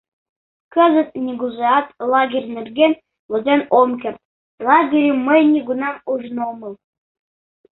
[0.73, 2.93] Кызыт нигузеат лагерь нерген
[3.29, 4.19] возен ом керт
[4.67, 6.73] Лагерьым мый нигунам ужын омыл.